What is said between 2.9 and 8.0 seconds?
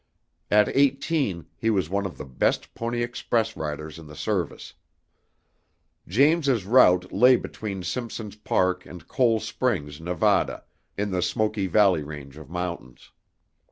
Express riders in the service. James's route lay between